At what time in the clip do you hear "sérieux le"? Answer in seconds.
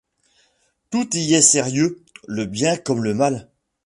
1.43-2.45